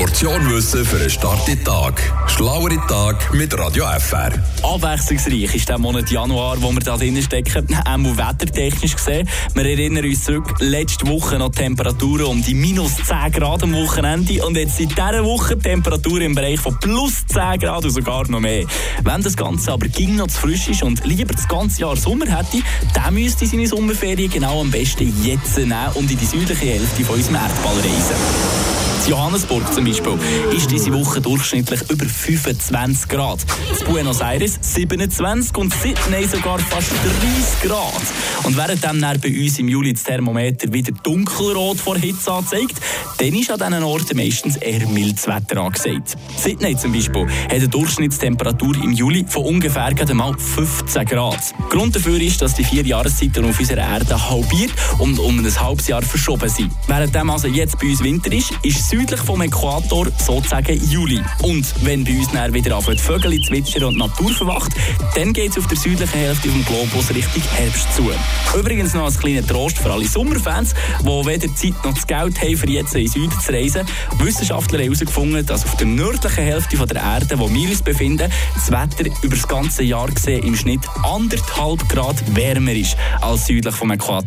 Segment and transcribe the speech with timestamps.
[0.00, 2.00] Portion Wissen für einen starken Tag.
[2.26, 4.32] Schlauere Tag mit Radio FR.
[4.62, 9.28] Abwechslungsreich ist der Monat Januar, wo wir da drin stecken, auch wettertechnisch gesehen.
[9.52, 14.42] Wir erinnern uns zurück, letzte Woche noch Temperaturen um die minus 10 Grad am Wochenende
[14.42, 18.40] und jetzt seit dieser Woche Temperaturen im Bereich von plus 10 Grad und sogar noch
[18.40, 18.64] mehr.
[19.04, 22.24] Wenn das Ganze aber ging noch zu frisch ist und lieber das ganze Jahr Sommer
[22.24, 22.62] hätte,
[22.94, 27.16] dann müsste seine Sommerferien genau am besten jetzt nehmen und in die südliche Hälfte von
[27.16, 28.39] unserem Erdball reisen.
[29.08, 30.18] Johannesburg zum Beispiel
[30.54, 33.40] ist diese Woche durchschnittlich über 25 Grad.
[33.78, 38.02] In Buenos Aires 27 und Sydney sogar fast 30 Grad.
[38.44, 42.80] Und während dann bei uns im Juli das Thermometer wieder dunkelrot vor Hitze anzeigt,
[43.18, 46.16] dann ist an diesen Orten meistens eher mildes Wetter angesagt.
[46.36, 51.40] Sydney zum Beispiel hat eine Durchschnittstemperatur im Juli von ungefähr mal 15 Grad.
[51.70, 55.88] Grund dafür ist, dass die vier Jahreszeiten auf unserer Erde halbiert und um ein halbes
[55.88, 56.70] Jahr verschoben sind.
[56.86, 61.22] Während also jetzt bei uns Winter ist, ist südlich vom Äquator sozusagen Juli.
[61.42, 64.72] Und wenn bei uns dann wieder anfängt Vögel zwitschern und die Natur verwacht,
[65.14, 68.10] dann geht es auf der südlichen Hälfte vom Globus Richtung Herbst zu.
[68.58, 72.56] Übrigens noch als kleiner Trost für alle Sommerfans, die weder Zeit noch das Geld haben,
[72.56, 73.86] für jetzt in den Süden zu reisen.
[74.18, 78.70] Wissenschaftler haben herausgefunden, dass auf der nördlichen Hälfte der Erde, wo wir uns befinden, das
[78.72, 83.92] Wetter über das ganze Jahr gesehen im Schnitt anderthalb Grad wärmer ist als südlich vom
[83.92, 84.26] Äquator.